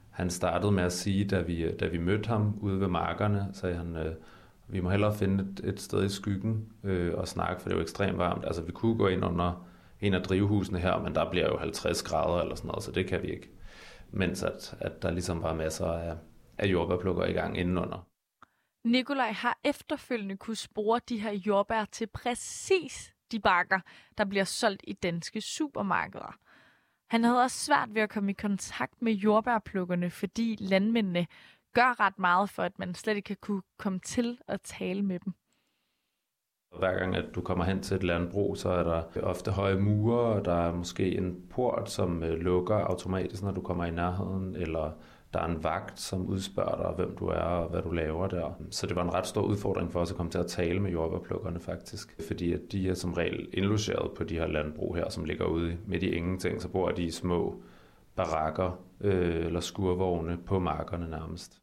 han 0.10 0.30
startede 0.30 0.72
med 0.72 0.84
at 0.84 0.92
sige, 0.92 1.26
da 1.26 1.42
vi, 1.42 1.64
øh, 1.64 1.80
da 1.80 1.88
vi 1.88 1.98
mødte 1.98 2.28
ham 2.28 2.54
ude 2.62 2.80
ved 2.80 2.88
markerne, 2.88 3.48
sagde 3.54 3.76
han, 3.76 3.96
øh, 3.96 4.14
vi 4.70 4.80
må 4.80 4.90
hellere 4.90 5.16
finde 5.16 5.44
et, 5.44 5.62
et 5.64 5.80
sted 5.80 6.06
i 6.06 6.10
skyggen 6.10 6.72
øh, 6.84 7.14
og 7.14 7.28
snakke, 7.28 7.62
for 7.62 7.70
det 7.70 7.76
er 7.76 7.80
jo 7.80 7.84
ekstremt 7.84 8.18
varmt. 8.18 8.46
Altså, 8.46 8.62
vi 8.62 8.72
kunne 8.72 8.98
gå 8.98 9.08
ind 9.08 9.26
under 9.26 9.68
en 10.02 10.14
af 10.14 10.22
drivhusene 10.22 10.80
her, 10.80 11.00
men 11.00 11.16
der 11.16 11.30
bliver 11.30 11.48
jo 11.48 11.58
50 11.58 12.04
grader 12.04 12.42
eller 12.42 12.56
sådan 12.56 12.68
noget, 12.68 12.84
så 12.84 12.92
det 12.92 13.08
kan 13.08 13.22
vi 13.22 13.28
ikke. 13.28 13.50
Mens 14.12 14.44
at, 14.44 14.78
at 14.80 15.02
der 15.02 15.12
ligesom 15.12 15.44
var 15.44 15.54
masser 15.54 15.86
af, 15.86 16.18
af 16.58 16.68
jordbærplukker 16.68 17.26
i 17.26 17.32
gang 17.32 17.58
indenunder. 17.58 18.08
Nikolaj 18.86 19.32
har 19.32 19.60
efterfølgende 19.64 20.38
kunne 20.38 20.56
spore 20.56 21.00
de 21.10 21.20
her 21.20 21.32
jordbær 21.32 21.86
til 21.86 22.08
præcis 22.08 23.14
de 23.32 23.40
bakker, 23.40 23.80
der 24.18 24.26
bliver 24.26 24.44
solgt 24.44 24.84
i 24.88 24.94
danske 24.94 25.42
supermarkeder. 25.42 26.38
Han 27.10 27.24
havde 27.24 27.42
også 27.42 27.58
svært 27.66 27.96
ved 27.96 28.02
at 28.02 28.10
komme 28.10 28.32
i 28.32 28.34
kontakt 28.34 29.02
med 29.02 29.14
jordbærplukkerne, 29.14 30.10
fordi 30.10 30.58
landmændene 30.60 31.28
gør 31.74 32.00
ret 32.00 32.20
meget 32.20 32.50
for, 32.50 32.64
at 32.64 32.80
man 32.80 32.96
slet 32.96 33.16
ikke 33.16 33.28
kan 33.28 33.38
kunne 33.42 33.62
komme 33.78 34.00
til 34.00 34.38
at 34.48 34.62
tale 34.62 35.02
med 35.02 35.20
dem. 35.20 35.34
Hver 36.78 37.00
gang, 37.00 37.16
at 37.16 37.26
du 37.36 37.42
kommer 37.42 37.66
hen 37.66 37.82
til 37.82 37.96
et 37.96 38.04
landbrug, 38.04 38.58
så 38.58 38.70
er 38.70 38.84
der 38.84 39.22
ofte 39.24 39.52
høje 39.52 39.80
mure, 39.80 40.20
og 40.20 40.46
der 40.46 40.54
er 40.54 40.74
måske 40.74 41.18
en 41.18 41.36
port, 41.50 41.92
som 41.92 42.24
øh, 42.24 42.40
lukker 42.40 42.76
automatisk, 42.76 43.44
når 43.44 43.52
du 43.52 43.62
kommer 43.62 43.86
i 43.86 43.92
nærheden, 43.92 44.56
eller 44.56 44.92
der 45.34 45.40
er 45.40 45.46
en 45.46 45.64
vagt, 45.64 46.00
som 46.00 46.26
udspørger 46.26 46.76
dig, 46.76 46.96
hvem 46.96 47.18
du 47.18 47.28
er 47.28 47.40
og 47.40 47.70
hvad 47.70 47.82
du 47.82 47.92
laver 47.92 48.28
der. 48.28 48.62
Så 48.72 48.88
det 48.88 48.96
var 48.96 49.04
en 49.04 49.14
ret 49.14 49.28
stor 49.28 49.42
udfordring 49.42 49.92
for 49.92 50.00
os 50.00 50.12
at 50.12 50.18
komme 50.18 50.32
til 50.32 50.40
at 50.40 50.48
tale 50.48 50.80
med 50.80 50.92
jordbærplukkerne 50.92 51.60
faktisk, 51.60 52.16
fordi 52.28 52.54
at 52.54 52.62
de 52.72 52.90
er 52.90 52.94
som 52.94 53.14
regel 53.14 53.48
indlogeret 53.54 54.12
på 54.18 54.24
de 54.24 54.36
her 54.36 54.48
landbrug 54.48 54.96
her, 54.96 55.10
som 55.10 55.26
ligger 55.26 55.46
ude 55.46 55.78
midt 55.86 56.04
i 56.04 56.10
ingenting, 56.10 56.62
så 56.62 56.70
bor 56.70 56.92
de 56.92 57.04
i 57.04 57.12
små 57.12 57.62
barakker 58.18 58.72
øh, 59.02 59.46
eller 59.46 59.60
skurvogne 59.60 60.38
på 60.38 60.60
markerne 60.60 61.10
nærmest. 61.10 61.62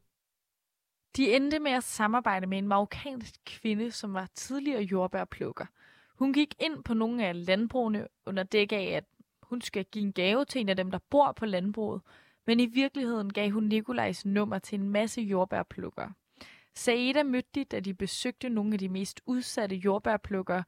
De 1.17 1.37
endte 1.37 1.59
med 1.59 1.71
at 1.71 1.85
samarbejde 1.85 2.47
med 2.47 2.59
en 2.59 2.69
marokkansk 2.69 3.35
kvinde, 3.47 3.91
som 3.91 4.15
var 4.15 4.29
tidligere 4.35 4.83
jordbærplukker. 4.83 5.67
Hun 6.15 6.33
gik 6.33 6.55
ind 6.61 6.85
på 6.85 6.95
nogle 6.95 7.27
af 7.27 7.47
landbrugene 7.47 8.09
under 8.27 8.43
dæk 8.43 8.73
af, 8.73 8.93
at 8.97 9.05
hun 9.43 9.61
skal 9.61 9.85
give 9.85 10.05
en 10.05 10.13
gave 10.13 10.45
til 10.45 10.61
en 10.61 10.69
af 10.69 10.77
dem, 10.77 10.91
der 10.91 10.99
bor 11.11 11.33
på 11.33 11.47
landbruget, 11.47 12.03
men 12.47 12.61
i 12.61 12.67
virkeligheden 12.67 13.33
gav 13.33 13.51
hun 13.51 13.65
Nikolajs 13.65 14.27
nummer 14.27 14.59
til 14.59 14.81
en 14.81 14.91
masse 14.91 15.21
jordbærplukkere. 15.21 16.13
Saida 16.75 17.23
mødte 17.23 17.49
de, 17.55 17.65
da 17.65 17.81
de 17.81 17.95
besøgte 17.95 18.49
nogle 18.49 18.73
af 18.73 18.79
de 18.79 18.89
mest 18.89 19.21
udsatte 19.27 19.77
jordbærplukkere. 19.77 20.65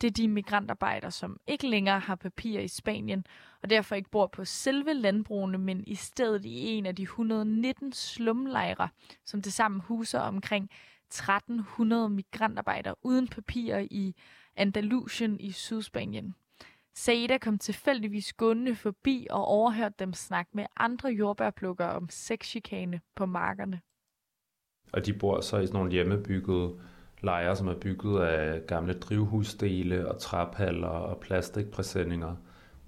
Det 0.00 0.06
er 0.06 0.12
de 0.12 0.28
migrantarbejdere, 0.28 1.10
som 1.10 1.40
ikke 1.46 1.68
længere 1.68 2.00
har 2.00 2.14
papir 2.14 2.60
i 2.60 2.68
Spanien, 2.68 3.26
og 3.62 3.70
derfor 3.70 3.94
ikke 3.94 4.10
bor 4.10 4.26
på 4.26 4.44
selve 4.44 4.92
landbrugene, 4.92 5.58
men 5.58 5.84
i 5.86 5.94
stedet 5.94 6.44
i 6.44 6.66
en 6.66 6.86
af 6.86 6.96
de 6.96 7.02
119 7.02 7.92
slumlejre, 7.92 8.88
som 9.24 9.42
det 9.42 9.52
sammen 9.52 9.80
huser 9.80 10.20
omkring 10.20 10.70
1300 11.10 12.08
migrantarbejdere 12.08 12.94
uden 13.02 13.28
papirer 13.28 13.86
i 13.90 14.14
Andalusien 14.56 15.40
i 15.40 15.52
Sydspanien. 15.52 16.34
Saida 16.94 17.38
kom 17.38 17.58
tilfældigvis 17.58 18.32
gående 18.32 18.74
forbi 18.74 19.26
og 19.30 19.44
overhørte 19.44 19.94
dem 19.98 20.12
snakke 20.12 20.50
med 20.54 20.66
andre 20.76 21.08
jordbærplukkere 21.08 21.90
om 21.90 22.08
sexchikane 22.08 23.00
på 23.14 23.26
markerne. 23.26 23.80
Og 24.92 25.06
de 25.06 25.12
bor 25.12 25.40
så 25.40 25.58
i 25.58 25.66
sådan 25.66 25.78
nogle 25.78 25.92
hjemmebyggede 25.92 26.80
lejre, 27.20 27.56
som 27.56 27.68
er 27.68 27.74
bygget 27.74 28.22
af 28.22 28.66
gamle 28.66 28.92
drivhusdele 28.92 30.08
og 30.08 30.18
traphaller 30.20 30.88
og 30.88 31.18
plastikpræsendinger. 31.20 32.36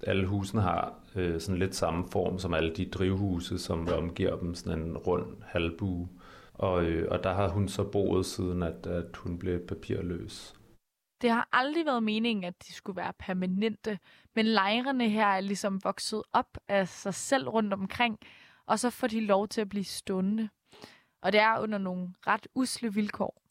Alle 0.07 0.25
husene 0.25 0.61
har 0.61 0.93
øh, 1.15 1.41
sådan 1.41 1.59
lidt 1.59 1.75
samme 1.75 2.05
form 2.11 2.39
som 2.39 2.53
alle 2.53 2.75
de 2.75 2.89
drivhuse, 2.89 3.59
som 3.59 3.87
omgiver 3.87 4.37
dem, 4.37 4.55
sådan 4.55 4.79
en 4.79 4.97
rund 4.97 5.43
halvbue. 5.43 6.09
Og, 6.53 6.83
øh, 6.83 7.11
og 7.11 7.23
der 7.23 7.33
har 7.33 7.49
hun 7.49 7.67
så 7.67 7.83
boet 7.83 8.25
siden, 8.25 8.63
at, 8.63 8.87
at 8.87 9.15
hun 9.15 9.39
blev 9.39 9.67
papirløs. 9.67 10.53
Det 11.21 11.29
har 11.29 11.49
aldrig 11.51 11.85
været 11.85 12.03
meningen, 12.03 12.43
at 12.43 12.53
de 12.67 12.73
skulle 12.73 12.97
være 12.97 13.13
permanente, 13.19 13.99
men 14.35 14.45
lejrene 14.45 15.09
her 15.09 15.25
er 15.25 15.39
ligesom 15.39 15.83
vokset 15.83 16.23
op 16.33 16.57
af 16.67 16.87
sig 16.87 17.13
selv 17.13 17.49
rundt 17.49 17.73
omkring, 17.73 18.19
og 18.65 18.79
så 18.79 18.89
får 18.89 19.07
de 19.07 19.19
lov 19.25 19.47
til 19.47 19.61
at 19.61 19.69
blive 19.69 19.83
stående. 19.83 20.49
Og 21.21 21.31
det 21.31 21.39
er 21.39 21.59
under 21.59 21.77
nogle 21.77 22.13
ret 22.27 22.47
usle 22.55 22.93
vilkår. 22.93 23.41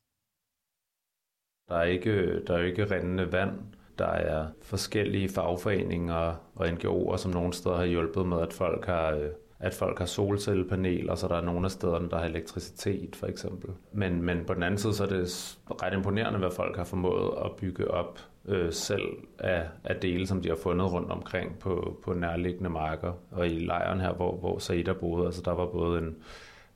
Der 1.69 1.77
er 1.77 1.85
ikke, 1.85 2.45
der 2.47 2.55
er 2.55 2.65
ikke 2.65 2.85
rendende 2.85 3.33
vand. 3.33 3.51
Der 3.99 4.07
er 4.07 4.47
forskellige 4.63 5.29
fagforeninger 5.29 6.35
og 6.55 6.69
NGO'er, 6.69 7.17
som 7.17 7.31
nogle 7.31 7.53
steder 7.53 7.77
har 7.77 7.85
hjulpet 7.85 8.27
med, 8.27 8.41
at 8.41 8.53
folk 8.53 8.87
har 8.87 9.11
øh, 9.11 9.29
at 9.61 9.75
folk 9.75 9.99
har 9.99 10.07
solcellepaneler, 10.07 11.15
så 11.15 11.29
der 11.29 11.35
er 11.35 11.43
nogle 11.45 11.65
af 11.65 11.71
stederne, 11.71 12.11
der 12.11 12.19
har 12.19 12.25
elektricitet 12.25 13.17
for 13.17 13.27
eksempel. 13.27 13.71
Men, 13.93 14.23
men 14.23 14.45
på 14.45 14.55
den 14.55 14.63
anden 14.63 14.79
side, 14.79 14.95
så 14.95 15.05
er 15.05 15.09
det 15.09 15.59
ret 15.83 15.93
imponerende, 15.93 16.39
hvad 16.39 16.51
folk 16.51 16.77
har 16.77 16.85
formået 16.85 17.31
at 17.45 17.51
bygge 17.57 17.91
op 17.91 18.19
øh, 18.49 18.73
selv 18.73 19.09
af, 19.39 19.69
af 19.85 19.97
dele, 19.97 20.27
som 20.27 20.43
de 20.43 20.49
har 20.49 20.57
fundet 20.57 20.93
rundt 20.93 21.11
omkring 21.11 21.59
på, 21.59 22.01
på 22.05 22.13
nærliggende 22.13 22.71
marker. 22.71 23.13
Og 23.31 23.47
i 23.47 23.59
lejren 23.59 24.01
her, 24.01 24.13
hvor, 24.13 24.37
hvor 24.37 24.59
Saida 24.59 24.93
boede, 24.93 25.27
altså 25.27 25.43
der 25.45 25.55
var 25.55 25.67
både 25.67 25.99
en, 25.99 26.17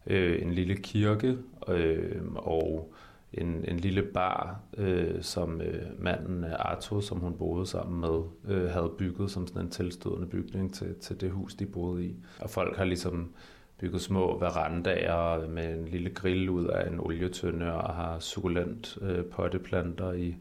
øh, 0.06 0.42
en 0.42 0.52
lille 0.52 0.76
kirke 0.76 1.36
øh, 1.68 2.22
og 2.34 2.92
en, 3.34 3.64
en 3.68 3.76
lille 3.76 4.02
bar, 4.02 4.60
øh, 4.76 5.22
som 5.22 5.60
øh, 5.60 6.02
manden 6.02 6.44
øh, 6.44 6.52
Arto, 6.52 7.00
som 7.00 7.18
hun 7.18 7.38
boede 7.38 7.66
sammen 7.66 8.00
med, 8.00 8.22
øh, 8.48 8.70
havde 8.70 8.92
bygget 8.98 9.30
som 9.30 9.46
sådan 9.46 9.62
en 9.62 9.70
tilstødende 9.70 10.26
bygning 10.26 10.74
til, 10.74 10.94
til 11.00 11.20
det 11.20 11.30
hus, 11.30 11.54
de 11.54 11.66
boede 11.66 12.04
i. 12.04 12.16
Og 12.40 12.50
folk 12.50 12.76
har 12.76 12.84
ligesom 12.84 13.34
bygget 13.78 14.02
små 14.02 14.38
verandaer 14.38 15.48
med 15.48 15.78
en 15.78 15.88
lille 15.88 16.10
grill 16.10 16.50
ud 16.50 16.66
af 16.66 16.88
en 16.90 17.00
olietønde 17.00 17.72
og 17.72 17.94
har 17.94 18.18
sukulent 18.18 18.98
øh, 19.00 19.24
potteplanter 19.24 20.12
i, 20.12 20.36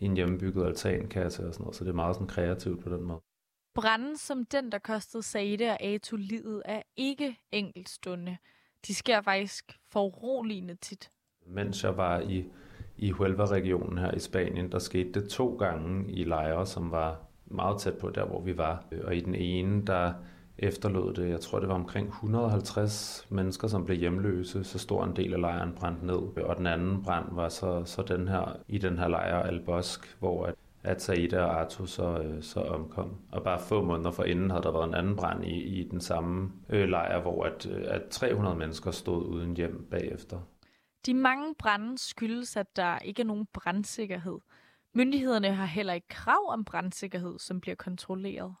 i 0.00 0.04
en 0.04 0.14
hjemmebygget 0.16 0.66
altankasse 0.66 1.46
og 1.46 1.54
sådan 1.54 1.64
noget. 1.64 1.76
Så 1.76 1.84
det 1.84 1.90
er 1.90 1.94
meget 1.94 2.16
sådan 2.16 2.28
kreativt 2.28 2.82
på 2.82 2.90
den 2.90 3.02
måde. 3.02 3.20
Branden 3.74 4.16
som 4.16 4.44
den, 4.44 4.72
der 4.72 4.78
kostede 4.78 5.22
Saide 5.22 5.70
og 5.70 5.82
Ato 5.82 6.16
livet, 6.16 6.62
er 6.64 6.82
ikke 6.96 7.36
enkeltstående. 7.52 8.36
De 8.86 8.94
sker 8.94 9.22
faktisk 9.22 9.78
foruroligende 9.90 10.74
tit. 10.74 11.10
Mens 11.46 11.84
jeg 11.84 11.96
var 11.96 12.20
i, 12.20 12.44
i 12.96 13.10
Huelva-regionen 13.10 13.98
her 13.98 14.10
i 14.10 14.18
Spanien, 14.18 14.72
der 14.72 14.78
skete 14.78 15.20
det 15.20 15.28
to 15.28 15.56
gange 15.56 16.12
i 16.12 16.24
lejre, 16.24 16.66
som 16.66 16.90
var 16.90 17.20
meget 17.46 17.80
tæt 17.80 17.94
på 17.94 18.10
der, 18.10 18.24
hvor 18.24 18.40
vi 18.40 18.58
var. 18.58 18.84
Øh, 18.92 19.00
og 19.04 19.16
i 19.16 19.20
den 19.20 19.34
ene, 19.34 19.82
der 19.86 20.12
efterlod 20.58 21.14
det, 21.14 21.28
jeg 21.28 21.40
tror 21.40 21.58
det 21.58 21.68
var 21.68 21.74
omkring 21.74 22.08
150 22.08 23.26
mennesker, 23.30 23.68
som 23.68 23.84
blev 23.84 23.98
hjemløse, 23.98 24.64
så 24.64 24.78
stor 24.78 25.04
en 25.04 25.16
del 25.16 25.34
af 25.34 25.40
lejren 25.40 25.72
brændte 25.72 26.06
ned. 26.06 26.22
Øh, 26.36 26.44
og 26.44 26.56
den 26.56 26.66
anden 26.66 27.02
brand 27.02 27.26
var 27.32 27.48
så, 27.48 27.82
så 27.84 28.02
den 28.02 28.28
her, 28.28 28.56
i 28.68 28.78
den 28.78 28.98
her 28.98 29.08
lejr 29.08 29.42
Albosk, 29.42 30.16
hvor 30.18 30.46
at, 30.46 30.54
at 30.82 31.02
Saida 31.02 31.40
og 31.40 31.60
Arto 31.60 31.86
så, 31.86 32.18
øh, 32.18 32.42
så 32.42 32.60
omkom. 32.60 33.16
Og 33.32 33.42
bare 33.42 33.60
få 33.60 33.82
måneder 33.82 34.10
forinden 34.10 34.50
havde 34.50 34.62
der 34.62 34.72
været 34.72 34.88
en 34.88 34.94
anden 34.94 35.16
brand 35.16 35.44
i, 35.44 35.62
i 35.62 35.88
den 35.88 36.00
samme 36.00 36.52
øh, 36.68 36.88
lejr, 36.88 37.20
hvor 37.20 37.44
at, 37.44 37.66
at 37.66 38.02
300 38.10 38.56
mennesker 38.56 38.90
stod 38.90 39.26
uden 39.26 39.56
hjem 39.56 39.86
bagefter. 39.90 40.38
De 41.06 41.14
mange 41.14 41.54
brænde 41.58 41.98
skyldes, 41.98 42.56
at 42.56 42.76
der 42.76 42.98
ikke 42.98 43.22
er 43.22 43.26
nogen 43.26 43.46
brandsikkerhed. 43.52 44.38
Myndighederne 44.92 45.54
har 45.54 45.66
heller 45.66 45.92
ikke 45.92 46.08
krav 46.08 46.48
om 46.48 46.64
brandsikkerhed, 46.64 47.38
som 47.38 47.60
bliver 47.60 47.74
kontrolleret. 47.74 48.54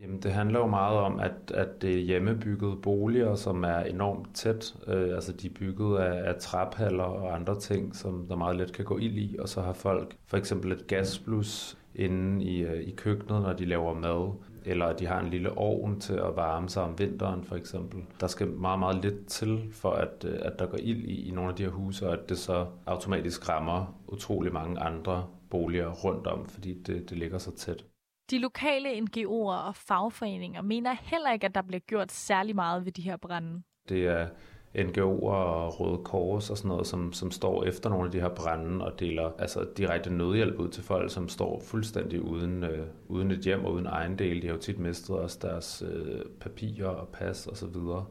Jamen, 0.00 0.22
det 0.22 0.32
handler 0.32 0.60
jo 0.60 0.66
meget 0.66 0.98
om, 0.98 1.20
at, 1.20 1.50
at 1.54 1.82
det 1.82 1.94
er 1.94 2.00
hjemmebyggede 2.00 2.76
boliger, 2.76 3.34
som 3.34 3.64
er 3.64 3.78
enormt 3.78 4.34
tæt. 4.34 4.76
Øh, 4.86 5.14
altså, 5.14 5.32
de 5.32 5.46
er 5.46 5.54
bygget 5.54 5.98
af, 5.98 6.28
af 6.28 6.34
traphaller 6.40 7.04
og 7.04 7.34
andre 7.34 7.60
ting, 7.60 7.96
som 7.96 8.26
der 8.28 8.36
meget 8.36 8.56
let 8.56 8.72
kan 8.72 8.84
gå 8.84 8.98
ild 8.98 9.18
i. 9.18 9.36
Og 9.38 9.48
så 9.48 9.62
har 9.62 9.72
folk 9.72 10.16
for 10.26 10.36
eksempel 10.36 10.72
et 10.72 10.86
gasblus 10.86 11.78
inde 11.94 12.44
i, 12.44 12.62
øh, 12.62 12.80
i 12.80 12.90
køkkenet, 12.90 13.42
når 13.42 13.52
de 13.52 13.64
laver 13.64 13.94
mad 13.94 14.32
eller 14.64 14.86
at 14.86 14.98
de 14.98 15.06
har 15.06 15.20
en 15.20 15.30
lille 15.30 15.58
ovn 15.58 16.00
til 16.00 16.12
at 16.12 16.36
varme 16.36 16.68
sig 16.68 16.82
om 16.82 16.98
vinteren 16.98 17.44
for 17.44 17.56
eksempel. 17.56 18.00
Der 18.20 18.26
skal 18.26 18.46
meget, 18.46 18.78
meget 18.78 19.02
lidt 19.04 19.26
til 19.26 19.68
for, 19.72 19.90
at, 19.90 20.24
øh, 20.24 20.38
at 20.42 20.58
der 20.58 20.66
går 20.66 20.78
ild 20.78 21.04
i, 21.04 21.28
i 21.28 21.30
nogle 21.30 21.50
af 21.50 21.56
de 21.56 21.62
her 21.62 21.70
huse, 21.70 22.06
og 22.06 22.12
at 22.12 22.28
det 22.28 22.38
så 22.38 22.66
automatisk 22.86 23.48
rammer 23.48 23.94
utrolig 24.08 24.52
mange 24.52 24.80
andre 24.80 25.26
boliger 25.50 25.90
rundt 25.90 26.26
om, 26.26 26.46
fordi 26.46 26.82
det, 26.82 27.10
det 27.10 27.18
ligger 27.18 27.38
så 27.38 27.56
tæt. 27.56 27.84
De 28.30 28.38
lokale 28.38 28.88
NGO'er 28.88 29.66
og 29.66 29.76
fagforeninger 29.76 30.62
mener 30.62 30.96
heller 31.02 31.32
ikke, 31.32 31.46
at 31.46 31.54
der 31.54 31.62
bliver 31.62 31.80
gjort 31.80 32.12
særlig 32.12 32.54
meget 32.54 32.84
ved 32.84 32.92
de 32.92 33.02
her 33.02 33.16
brænde. 33.16 33.62
Det 33.88 34.06
er 34.06 34.28
NGO'er 34.74 35.30
og 35.30 35.80
Røde 35.80 36.04
Kors 36.04 36.50
og 36.50 36.56
sådan 36.56 36.68
noget, 36.68 36.86
som, 36.86 37.12
som 37.12 37.30
står 37.30 37.64
efter 37.64 37.90
nogle 37.90 38.04
af 38.04 38.10
de 38.10 38.20
her 38.20 38.28
brænde 38.28 38.84
og 38.84 39.00
deler 39.00 39.30
altså 39.38 39.66
direkte 39.76 40.12
nødhjælp 40.12 40.58
ud 40.58 40.68
til 40.68 40.82
folk, 40.82 41.10
som 41.10 41.28
står 41.28 41.60
fuldstændig 41.64 42.22
uden, 42.22 42.64
øh, 42.64 42.86
uden 43.08 43.30
et 43.30 43.38
hjem 43.38 43.64
og 43.64 43.72
uden 43.72 43.86
ejendel. 43.86 44.42
De 44.42 44.46
har 44.46 44.54
jo 44.54 44.60
tit 44.60 44.78
mistet 44.78 45.16
også 45.16 45.38
deres 45.42 45.82
øh, 45.92 46.20
papirer 46.40 46.88
og 46.88 47.08
pas 47.08 47.46
og 47.46 47.56
så 47.56 47.66
videre. 47.66 48.04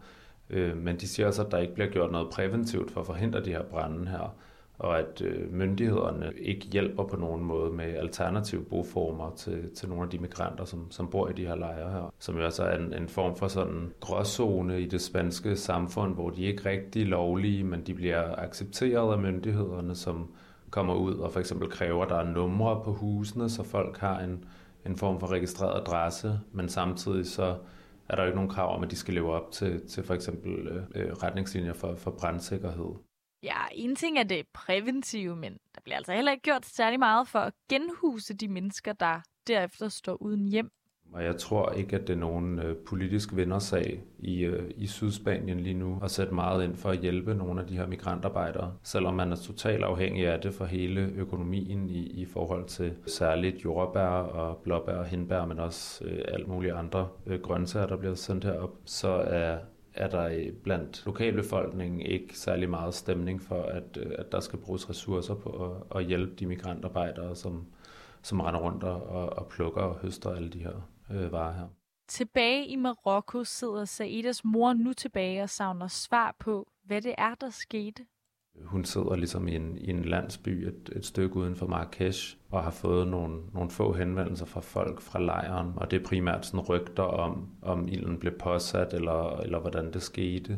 Øh, 0.49 0.77
men 0.77 0.97
de 0.97 1.07
siger 1.07 1.27
også, 1.27 1.43
at 1.43 1.51
der 1.51 1.57
ikke 1.57 1.73
bliver 1.73 1.89
gjort 1.89 2.11
noget 2.11 2.29
præventivt 2.29 2.91
for 2.91 2.99
at 3.01 3.07
forhindre 3.07 3.43
de 3.43 3.51
her 3.51 3.63
brænde 3.63 4.07
her 4.07 4.35
og 4.79 5.00
at 5.00 5.21
øh, 5.21 5.53
myndighederne 5.53 6.33
ikke 6.38 6.65
hjælper 6.65 7.03
på 7.03 7.15
nogen 7.15 7.43
måde 7.43 7.71
med 7.71 7.86
alternative 7.86 8.63
boformer 8.63 9.31
til, 9.36 9.75
til 9.75 9.89
nogle 9.89 10.03
af 10.03 10.09
de 10.09 10.19
migranter, 10.19 10.65
som, 10.65 10.91
som 10.91 11.07
bor 11.07 11.29
i 11.29 11.33
de 11.33 11.45
her 11.45 11.55
lejre 11.55 11.91
her, 11.91 12.13
som 12.19 12.38
jo 12.38 12.43
altså 12.43 12.63
er 12.63 12.77
en, 12.77 12.93
en 12.93 13.07
form 13.07 13.36
for 13.36 13.48
sådan 13.48 13.93
gråzone 14.00 14.81
i 14.81 14.86
det 14.86 15.01
spanske 15.01 15.55
samfund, 15.55 16.13
hvor 16.13 16.29
de 16.29 16.43
ikke 16.43 16.69
rigtig 16.69 17.05
lovlige, 17.05 17.63
men 17.63 17.81
de 17.81 17.93
bliver 17.93 18.36
accepteret 18.38 19.13
af 19.13 19.19
myndighederne, 19.19 19.95
som 19.95 20.31
kommer 20.69 20.93
ud 20.93 21.15
og 21.15 21.31
for 21.31 21.39
eksempel 21.39 21.69
kræver, 21.69 22.03
at 22.03 22.09
der 22.09 22.15
er 22.15 22.33
numre 22.33 22.81
på 22.83 22.93
husene, 22.93 23.50
så 23.50 23.63
folk 23.63 23.98
har 23.98 24.19
en, 24.19 24.45
en 24.86 24.98
form 24.98 25.19
for 25.19 25.31
registreret 25.31 25.81
adresse, 25.81 26.39
men 26.51 26.69
samtidig 26.69 27.25
så 27.25 27.55
er 28.09 28.15
der 28.15 28.25
ikke 28.25 28.36
nogen 28.36 28.50
krav 28.50 28.75
om, 28.75 28.83
at 28.83 28.91
de 28.91 28.95
skal 28.95 29.13
leve 29.13 29.33
op 29.33 29.51
til, 29.51 29.88
til 29.88 30.03
for 30.03 30.13
eksempel 30.13 30.67
øh, 30.67 30.83
øh 30.95 31.12
retningslinjer 31.12 31.74
for, 31.74 31.95
for 31.95 32.12
brandsikkerhed. 32.12 33.08
Ja, 33.43 33.58
en 33.72 33.96
ting 33.96 34.19
er 34.19 34.24
det 34.24 34.46
præventive, 34.53 35.36
men 35.36 35.53
der 35.75 35.81
bliver 35.84 35.98
altså 35.98 36.13
heller 36.13 36.31
ikke 36.31 36.41
gjort 36.41 36.65
særlig 36.65 37.00
meget 37.00 37.27
for 37.27 37.39
at 37.39 37.53
genhuse 37.69 38.34
de 38.34 38.48
mennesker, 38.48 38.93
der 38.93 39.22
derefter 39.48 39.88
står 39.88 40.22
uden 40.22 40.48
hjem. 40.48 40.72
Og 41.13 41.24
jeg 41.24 41.38
tror 41.38 41.72
ikke, 41.72 41.96
at 41.96 42.08
det 42.08 42.13
er 42.13 42.17
nogen 42.17 42.60
øh, 42.60 42.75
politisk 42.88 43.36
vindersag 43.36 44.03
i, 44.19 44.39
øh, 44.39 44.72
i 44.77 44.88
Sydspanien 44.88 45.60
lige 45.60 45.74
nu 45.74 46.00
at 46.03 46.12
sætte 46.12 46.34
meget 46.34 46.63
ind 46.63 46.75
for 46.75 46.89
at 46.89 47.00
hjælpe 47.00 47.34
nogle 47.34 47.62
af 47.62 47.67
de 47.67 47.77
her 47.77 47.88
migrantarbejdere, 47.88 48.74
selvom 48.84 49.13
man 49.13 49.31
er 49.31 49.36
totalt 49.36 49.84
afhængig 49.84 50.27
af 50.27 50.41
det 50.41 50.53
for 50.53 50.65
hele 50.65 51.01
økonomien 51.15 51.89
i, 51.89 52.00
i 52.00 52.25
forhold 52.25 52.65
til 52.67 52.93
særligt 53.08 53.65
jordbær 53.65 54.08
og 54.08 54.58
blåbær 54.58 54.96
og 54.96 55.05
hindbær, 55.05 55.46
men 55.46 55.60
også 55.60 56.05
øh, 56.05 56.22
alt 56.27 56.48
muligt 56.48 56.74
andre 56.74 57.08
øh, 57.25 57.41
grøntsager, 57.41 57.88
der 57.88 57.98
bliver 57.98 58.15
sendt 58.15 58.43
herop, 58.43 58.75
så 58.86 59.10
er 59.10 59.58
er 60.00 60.10
der 60.10 60.51
blandt 60.63 61.03
lokalbefolkningen 61.06 62.01
ikke 62.01 62.38
særlig 62.38 62.70
meget 62.70 62.94
stemning 62.94 63.41
for, 63.41 63.62
at, 63.62 63.98
øh, 63.98 64.12
at 64.18 64.32
der 64.32 64.39
skal 64.39 64.60
bruges 64.60 64.89
ressourcer 64.89 65.36
på 65.36 65.50
at, 65.50 66.00
at 66.00 66.06
hjælpe 66.06 66.36
de 66.36 66.46
migrantarbejdere, 66.46 67.36
som, 67.36 67.68
som 68.22 68.39
render 68.39 68.60
rundt 68.60 68.84
og, 68.84 69.29
og 69.29 69.48
plukker 69.48 69.82
og 69.82 69.96
høster 69.96 70.29
alle 70.29 70.50
de 70.50 70.60
her 70.60 70.89
øh, 71.12 71.32
varer 71.32 71.53
her. 71.53 71.68
Tilbage 72.08 72.68
i 72.68 72.75
Marokko 72.75 73.44
sidder 73.44 73.86
Saidas 73.86 74.44
mor 74.44 74.74
nu 74.74 74.94
tilbage 74.94 75.44
og 75.44 75.50
savner 75.50 75.88
svar 75.88 76.36
på, 76.39 76.68
hvad 76.84 77.01
det 77.01 77.15
er, 77.18 77.36
der 77.36 77.50
skete. 77.50 78.06
Hun 78.63 78.85
sidder 78.85 79.15
ligesom 79.15 79.47
i 79.47 79.55
en, 79.55 79.77
i 79.77 79.89
en 79.89 80.05
landsby 80.05 80.49
et, 80.49 80.89
et 80.95 81.05
stykke 81.05 81.35
uden 81.35 81.55
for 81.55 81.67
Marrakesh 81.67 82.37
og 82.51 82.63
har 82.63 82.71
fået 82.71 83.07
nogle, 83.07 83.39
nogle 83.53 83.69
få 83.69 83.93
henvendelser 83.93 84.45
fra 84.45 84.59
folk 84.59 85.01
fra 85.01 85.21
lejren, 85.21 85.73
og 85.75 85.91
det 85.91 86.01
er 86.01 86.05
primært 86.05 86.45
sådan 86.45 86.59
rygter 86.59 87.03
om, 87.03 87.47
om 87.61 87.87
ilden 87.87 88.17
blev 88.17 88.33
påsat, 88.33 88.93
eller, 88.93 89.37
eller 89.37 89.59
hvordan 89.59 89.93
det 89.93 90.01
skete. 90.01 90.57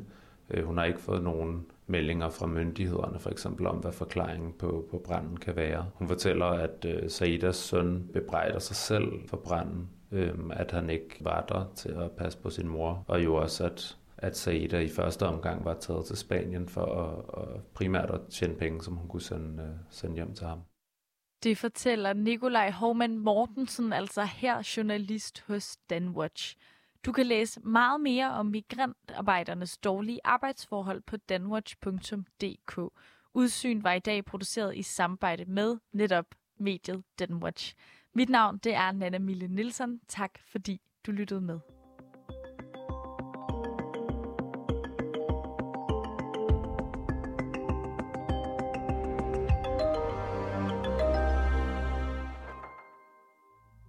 Øh, 0.50 0.65
hun 0.65 0.77
har 0.77 0.86
ikke 0.86 1.01
fået 1.01 1.24
nogen 1.24 1.65
meldinger 1.88 2.29
fra 2.29 2.48
myndighederne, 2.48 3.20
for 3.20 3.29
eksempel 3.29 3.67
om, 3.67 3.75
hvad 3.75 3.91
forklaringen 3.91 4.53
på, 4.60 4.88
på 4.91 5.01
branden 5.05 5.38
kan 5.38 5.55
være. 5.55 5.86
Hun 5.93 6.08
fortæller, 6.08 6.46
at 6.46 6.86
øh, 6.86 7.10
Saidas 7.10 7.55
søn 7.55 8.10
bebrejder 8.13 8.60
sig 8.60 8.75
selv 8.75 9.12
for 9.27 9.38
branden, 9.38 9.89
øh, 10.12 10.34
at 10.51 10.72
han 10.72 10.89
ikke 10.89 11.17
var 11.20 11.46
der 11.50 11.65
til 11.75 11.89
at 11.89 12.12
passe 12.12 12.39
på 12.39 12.50
sin 12.50 12.67
mor, 12.67 13.03
og 13.08 13.24
jo 13.24 13.36
også, 13.36 13.65
at 13.65 13.98
at 14.22 14.38
Saida 14.38 14.80
i 14.80 14.90
første 14.90 15.25
omgang 15.25 15.66
var 15.66 15.74
taget 15.74 16.06
til 16.06 16.18
Spanien 16.18 16.70
for 16.70 16.86
at, 16.86 17.44
at 17.44 17.63
primært 17.74 18.12
at 18.12 18.22
tjene 18.30 18.56
penge, 18.56 18.84
som 18.84 18.96
hun 18.96 19.08
kunne 19.08 19.22
sende, 19.22 19.63
øh, 19.63 19.70
sende 19.90 20.16
hjem 20.16 20.34
til 20.34 20.48
ham. 20.48 20.60
Det 21.44 21.58
fortæller 21.58 22.13
Nikolaj 22.13 22.72
Hovman 22.72 23.18
Mortensen, 23.18 23.94
altså 23.94 24.24
her 24.24 24.74
journalist 24.78 25.44
hos 25.48 25.78
Danwatch. 25.90 26.56
Du 27.06 27.12
kan 27.12 27.25
læse 27.25 27.60
meget 27.60 28.01
mere 28.01 28.32
om 28.32 28.46
migrantarbejdernes 28.46 29.78
dårlige 29.78 30.20
arbejdsforhold 30.24 31.01
på 31.01 31.18
danwatch.dk. 31.18 32.80
Udsyn 33.34 33.84
var 33.84 33.94
i 33.94 34.00
dag 34.00 34.25
produceret 34.25 34.78
i 34.78 34.82
samarbejde 34.82 35.46
med 35.46 35.78
netop 35.94 36.25
mediet 36.60 37.04
Danwatch. 37.20 37.75
Mit 38.16 38.30
navn 38.30 38.58
det 38.58 38.74
er 38.74 38.92
Nana 38.92 39.20
Mille 39.20 39.48
Nielsen. 39.48 40.01
Tak 40.08 40.40
fordi 40.51 40.82
du 41.06 41.12
lyttede 41.12 41.42
med. 41.42 41.60